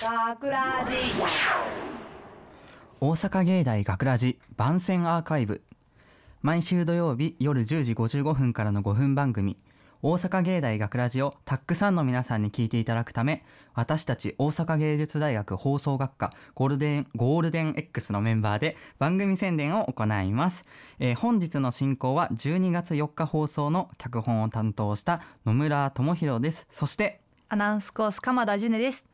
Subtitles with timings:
[0.00, 0.94] 大学ラジ。
[3.00, 5.60] 大阪芸大学ラジ番宣アーカイブ。
[6.40, 9.58] 毎週土曜日夜10時55分からの5分番組。
[10.00, 20.64] 大阪芸大学ラジをたくさんの皆さんに聞いていただくため私たち大阪芸術大学放送学科ゴールデンゴールデン X のメンバーで番組宣伝を行います、
[20.98, 26.66] えー本日の進行は12月4日放送の脚本を担当した野村智弘です。
[26.70, 29.04] そしてアナウンスコース鎌田ジュネです。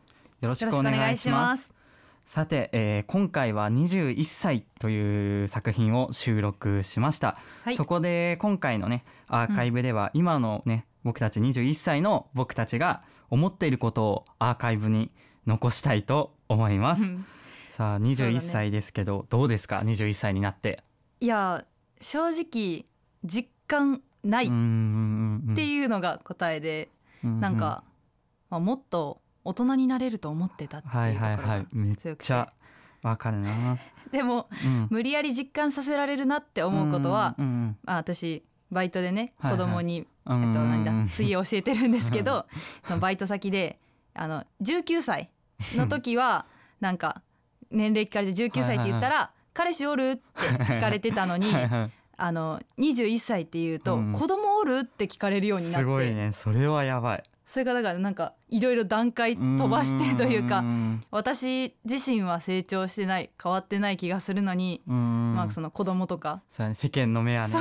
[0.43, 1.69] よろしくお願いします。
[1.69, 1.75] す。
[2.27, 7.77] さて、えー今回は21歳という作品を収録しました、はい。
[7.77, 13.01] そこで今回のねアーカイブでは今のね、僕たち21歳の僕たちが
[13.31, 15.13] 思っていることをアーカイブに
[15.47, 17.25] 残したいと思います、うん。
[17.71, 18.41] さあそうだ21ね。
[18.41, 20.83] 歳ですけど、どうですか？21歳になって。
[21.21, 21.65] いや
[22.01, 22.85] 正直
[23.25, 26.91] 実感ないっんていうのが答えで、
[27.23, 27.39] うん。
[27.39, 27.85] なんか、
[28.51, 31.67] まあ、もっと大人になれると思ってたっていうところはいはいはがい。
[31.73, 32.25] めっ強くて。
[32.27, 32.49] ちゃ
[33.03, 33.79] わかるな、
[34.13, 34.87] でもうん。
[34.91, 39.59] 無理やり実感させられるなって思うことは、うんうんまあ、私バイトでねはいはい。
[39.61, 42.47] 子供に、うんえっと、なんうんだ水泳を教えてるんですけど
[42.87, 43.81] そのバイト先で
[44.15, 45.31] あの19歳
[45.75, 46.47] の時は
[46.81, 47.23] なんか
[47.71, 50.23] 年齢聞かれて19歳って言ったら「彼氏おる?」って
[50.65, 51.91] 聞かれてたのにはいはい。
[52.19, 56.31] あの21歳って言うとうん「子供おる?」って聞かれるようになっすごいてね。
[56.31, 57.23] それはやばい
[57.53, 61.05] それがだからなんかいろいろ段階飛ばしてというかん。
[61.11, 65.35] 私自身は成長してない変わってない気がするのにうん。
[65.37, 66.41] まあその子供とか。
[66.49, 67.55] そうだね世間の目はね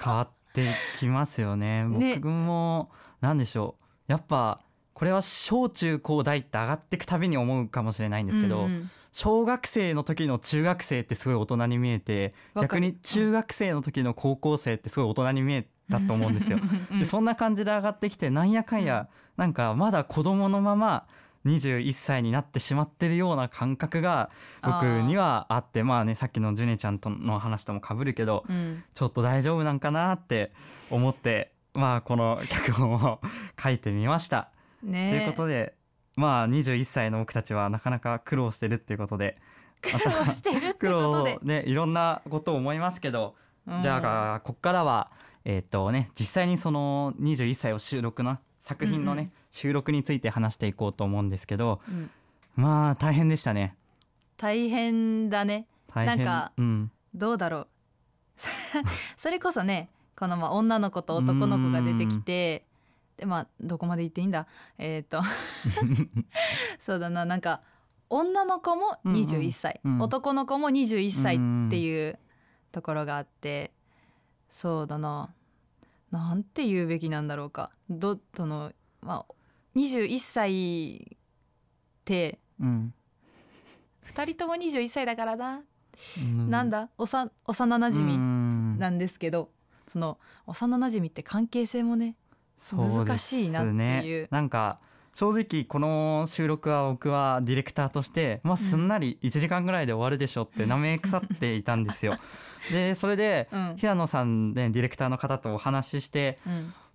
[0.00, 0.68] 変わって
[1.00, 1.82] きますよね。
[1.90, 2.14] ね。
[2.14, 3.82] 僕もなんでしょう。
[4.06, 4.60] やっぱ
[4.94, 8.90] これは小中高大って上がっていくたびに思うかもしれないんですけど、うんうん。
[9.10, 16.58] 小学生の時の中学生ってすごい大人に見えて逆に中学生の時の高校生ってすごい大人に見えたと思うんですよ。
[16.90, 21.06] うんでそんな感じで上がってきてなんやかんやなんかまだ子供のまま
[21.46, 24.30] 21歳になってしまってるような感覚が
[24.62, 28.84] 僕にはあってまあねさっきのジュネちゃんとの話ともかぶるけどうん。
[28.94, 30.52] ちょっと大丈夫なんかなって
[30.90, 33.20] 思ってまあこの脚本を
[33.60, 34.50] 書いてみました。
[34.82, 35.10] ね。
[35.10, 35.74] ということで
[36.16, 39.36] まあ21歳の僕たちはなかなか苦労してるっていうことで
[39.80, 43.34] 苦労してるってことで、ねいろんなことを思いますけど
[43.66, 43.82] うん。
[43.82, 45.08] じゃあこっからは
[45.44, 49.32] えっ、とね実際にその21歳を収録の作品のね、うんうん。
[49.50, 52.10] 収録について話していこうと思うんですけどうん。
[52.56, 53.76] まあ大変でしたね。
[54.36, 55.66] 大変だね。
[55.86, 56.18] 大変。
[56.18, 57.68] なんかうん、どうだろう。
[59.16, 62.66] それこそねこのまあ女の子と男の子が出てきて
[63.16, 64.46] でまあどこまで言っていいんだ？
[64.78, 65.22] えっ、と。
[66.78, 67.24] そうだな。
[67.24, 67.62] なんか
[68.10, 72.18] 女の子も21歳、うんうん男の子も21歳っていう
[72.72, 73.72] ところがあって
[74.50, 75.30] そうだな。
[76.10, 77.70] なんて言うべきなんだろうか。
[77.90, 79.34] どそのまあ
[79.76, 81.18] 21歳っ
[82.04, 82.94] てうん。
[84.06, 85.60] 2人とも21歳だからな、
[86.18, 86.48] うん。
[86.50, 86.88] なんだ？
[86.96, 88.78] おさ幼なじみうん。
[88.78, 89.50] なんですけど、
[89.88, 92.16] その幼なじみって関係性もね
[92.72, 94.22] 難しいなっていう。
[94.22, 94.78] ねなんか
[95.12, 102.14] 正直この収録は僕はディレクターとして、まあ、すんなり1時間ぐらいで終わるでしょって なめ腐っていたんですよ。
[102.70, 103.76] でそれでうん。
[103.76, 106.38] 平野さんねディレクターの方とお話しして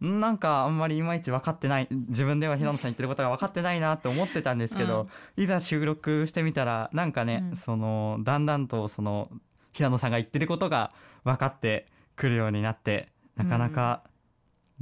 [0.02, 0.18] うん。
[0.18, 5.08] んなんかあんまりいまいち分かってない自分では平野さん言ってることが分かってないなって思ってたんですけど、
[5.38, 7.56] いざ収録してみたらなんかね、うん。
[7.56, 9.30] そのだんだんとその
[9.72, 10.92] 平野さんが言ってることが
[11.24, 14.04] 分かってくるようになってなかなか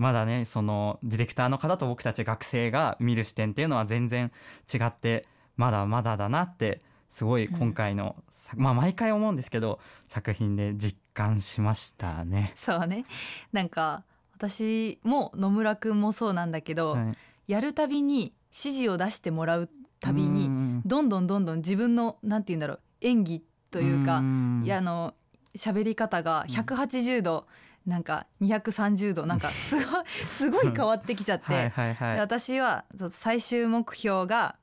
[0.01, 4.31] まだねそのディレクターの方と僕たち学生が見る視点っていうのは全然
[4.73, 6.79] 違ってまだまだだなって
[7.11, 12.25] すごい今回の、さまあ毎回思うんですけど作品で実感しました。
[12.25, 12.51] ね。
[12.55, 13.05] そうね。
[13.51, 14.03] なんか
[14.33, 17.51] 私も野村くんもそうなんだけど、はい。
[17.51, 19.69] やるたびに指示を出してもらう
[19.99, 25.13] たびうにんどんどんどんどん自分のなんて言うんだろう演技というか、んいやあの
[25.55, 27.45] 喋り方が180度、
[27.85, 34.55] なんか230度 なんかすごいすごい変わってきちゃって、はい私は最終目標が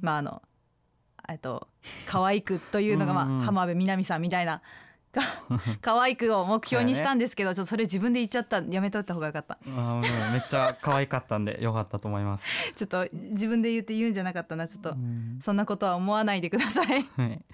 [0.00, 0.42] まああの
[1.28, 1.68] えっと
[2.06, 3.40] 可愛くというのが、まあうんうん。
[3.40, 4.62] 浜辺美波さんみたいな
[5.14, 5.22] が
[5.80, 9.58] 可愛くを目標にしたんですけど、ちょっとそれ自分で言っちゃったやめといた方がよかった。
[9.66, 10.00] あ
[10.32, 12.72] めっちゃ可愛かったんでよかったと思います。
[12.74, 14.66] ちょっと自分で言って言うんじゃなかったな。
[14.68, 15.38] ちょっと、うん。
[15.40, 16.86] そんなことは思わないでください。
[17.16, 17.44] はい、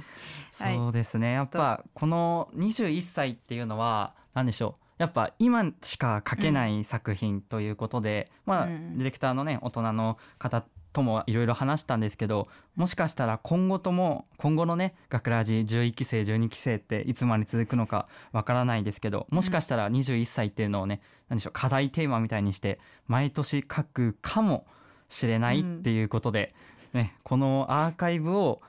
[0.59, 0.77] はい。
[0.77, 1.33] そうですね。
[1.33, 8.99] やっぱこの21歳っていうのは何でしょうやっぱ今しか書けない作品ということで、まあうん。
[8.99, 10.63] ディレクターのね大人の方
[10.93, 24.67] ともいろいろ話したんですけどもしかしたら今後とも今後のね学ラジ11期生12期生っていつまで続くのかわからないですけどもしかしたら21歳っていうのをね何でしょう課題テーマみたいにして毎年書くかも
[25.09, 26.53] しれないっていうことで、
[26.93, 28.61] ね、このアーカイブを、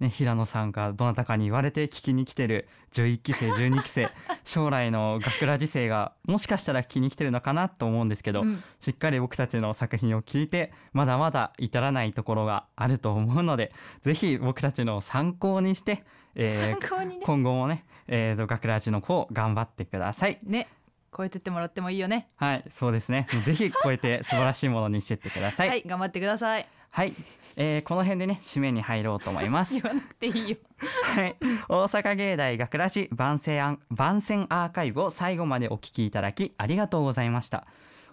[0.00, 4.08] ね、平野さんがどなたかに言われて聞きに来てる11期生12期生
[4.44, 16.04] 将来の学ラジ生がもしかしたら聞きに来てるのかなと思うんですけど、うんしっかり僕たちの作品を聞いてまだまだ至らないところがあると思うのでぜひ僕たちの参考にして、
[16.34, 20.38] えーね今後もね、えーと、学ラジの子頑張ってください。
[20.44, 20.68] ね
[21.16, 23.26] 超えてってもらってもいいよねはい、そうですね。
[23.44, 25.68] ぜひ超えて素晴らしいものにしてってください。
[25.68, 27.14] はい、頑張ってくださいはい、
[27.56, 29.82] えーこの辺でね締めに入ろうと思います 言。
[29.82, 30.56] わなくていいよ
[31.16, 31.36] はい、
[31.68, 37.64] 大阪芸大学ラジ番宣アン番宣アーカイブを最後までお聞きいただきありがとうございました。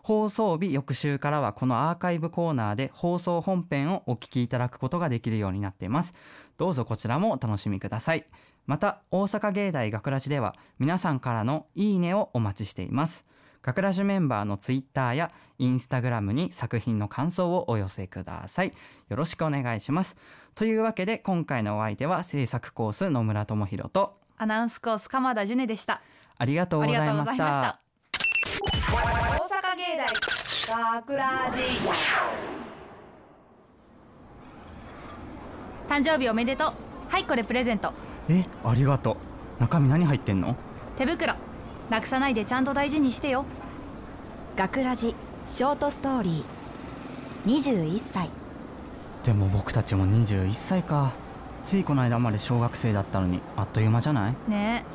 [0.01, 6.13] 放送日翌週からはこのアーカイブコーナーで放送本編をお聞きいただくことができるようになっています。
[6.57, 8.25] どうぞこちらもお楽しみください。
[8.65, 13.25] また大阪芸大学ラジでは皆さんからのいいねをお待ちしています。
[13.63, 18.71] 学ラジメンバーのツイッターやインスタグラムに作品の感想をお寄せください。
[19.09, 20.17] よろしくお願いします。
[20.55, 26.01] というわけで今回のお相手は制作コース野村智弘とアナウンスコース鎌田ジュネでした
[26.37, 27.79] ありがとうございました。
[28.61, 29.97] 大阪芸
[30.67, 31.61] 大学ラジ
[35.87, 36.73] 誕生日おめでとう
[37.09, 37.93] はいこれプレゼント
[38.27, 39.17] え、ありがと
[39.59, 39.61] う。
[39.61, 40.55] 中身何入ってんの？
[40.97, 41.35] 手袋
[41.91, 43.43] なくさないでちゃんと大事にしてよ
[44.55, 45.13] 学ラジ
[45.49, 48.29] ショートストーリー21歳
[49.25, 51.11] でも僕たちも21歳か。
[51.65, 54.35] ついこの間まで小学生だったのにあっという間じゃない？
[54.47, 54.85] ね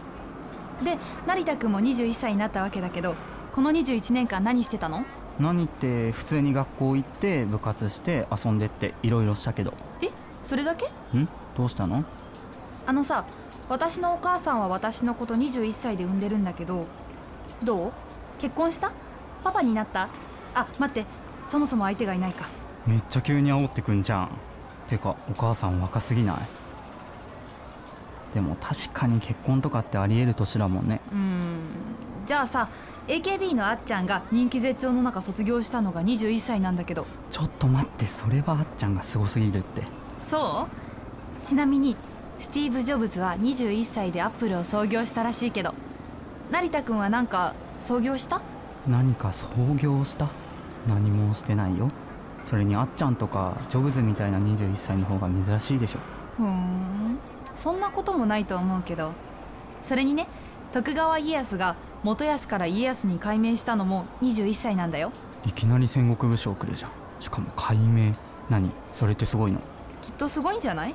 [0.81, 3.15] えで成田くんも21歳になったわけだけど
[3.53, 5.05] この21年間何してたの？
[5.39, 9.75] 何って普通に学校行って部活して遊んでっていろいろしたけど。
[10.03, 10.09] え
[10.43, 10.87] それだけ？
[11.15, 11.29] ん？
[11.55, 12.05] どうしたの？
[12.87, 13.27] あのさ
[13.69, 16.87] 私のお母さんは私のこと21歳で産んでるんだけど
[17.63, 17.93] どう？
[18.39, 18.93] 結婚した？
[19.43, 20.09] パパになった？
[20.55, 21.07] あ待って
[21.47, 22.49] そもそも相手がいないか
[22.87, 24.31] めっちゃ急に煽ってくんじゃん。
[24.87, 26.37] てかお母さん若すぎない？
[28.35, 31.01] でも確かに結婚とかってありえる年だもんね。
[31.11, 31.61] うーん
[32.27, 32.69] じゃあさ
[33.09, 39.83] AKB のあっちゃんが人気絶頂の中卒業したのが21歳なんだけどちょっと待ってそれはあっちゃんがすごすぎるって。
[40.21, 40.69] そ
[41.43, 41.47] う？
[41.47, 41.97] ちなみに
[42.39, 45.75] スティーブ・ジョブズは21歳でアップルを創業したらしいけど
[46.51, 48.41] 成田くんはなんか創業した？
[48.87, 49.47] 何か創
[49.77, 50.29] 業した？
[50.87, 51.89] 何もしてないよ。
[52.45, 55.99] それにあっちゃんとかジョブズみたいな21歳の方が珍しいでしょ。
[56.37, 57.19] ふーん。
[57.57, 59.13] そんなこともないと思うけど。
[59.83, 60.29] それにね
[60.73, 65.11] 徳川家康が元康から家康に改名したのも21歳なんだよ。
[65.45, 66.91] いきなり戦国武将来るじゃん。
[67.19, 68.15] しかも解明
[68.49, 68.71] 何？
[68.93, 69.59] それってすごいの？
[70.03, 70.95] きっとすごいんじゃない？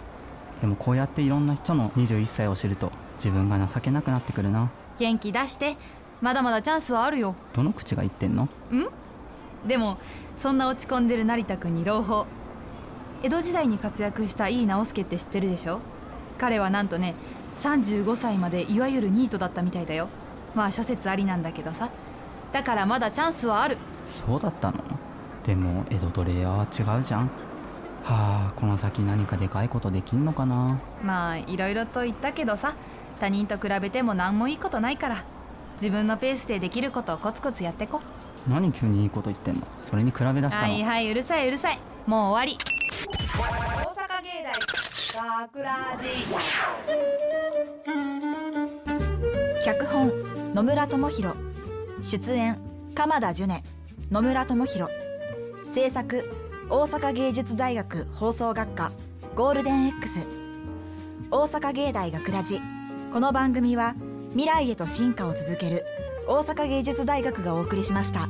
[0.61, 4.69] でもこうやっていろんな人の21歳を知ると自分が情けなくなってくるな。
[4.99, 5.75] 元気出して
[6.21, 7.35] まだまだチャンスはあるよ。
[7.53, 8.47] どの口が言ってんの？
[9.67, 9.97] でも
[10.37, 12.27] そんな落ち込んでる成田君に朗報。
[13.23, 15.79] 江戸時代に活躍した井伊直弼って知ってるでしょ？
[16.37, 17.15] 彼はなんとね
[17.55, 20.07] 35歳までいわゆるニートだったみたいだよ。
[20.53, 21.89] まあ諸説ありなんだけどさ。
[22.51, 23.77] だからまだチャンスはある。
[24.07, 24.77] そうだったの？
[25.43, 27.31] でも江戸とレアは違うじゃん
[28.03, 30.79] はあこの先何かでかいことできんのかな？
[31.03, 32.73] まあいろいろと言ったけどさ
[33.19, 35.23] 他人と比べても何もいいことないから
[35.75, 37.99] 自分のペースでできることをコツコツやってこ。
[38.47, 39.61] 何急にいいこと言ってんの？
[39.83, 41.79] それに比べ出したの、はいはいうるさいうるさい。
[42.07, 42.57] もう終わり。
[43.37, 43.43] 大
[43.93, 44.51] 阪芸大
[45.41, 46.07] 学ラジ
[49.63, 50.11] 脚本
[50.55, 51.37] 野村智弘
[52.01, 52.57] 出演
[52.95, 53.63] 鎌田ジュネ
[54.09, 54.91] 野村智弘
[55.63, 58.93] 制作大阪芸術大学放送学科
[59.35, 60.25] ゴールデン X
[61.29, 62.61] 大阪芸大学ラジ
[63.11, 63.93] この番組は
[64.29, 65.85] 未来へと進化を続ける
[66.29, 68.29] 大阪芸術大学がお送りしました。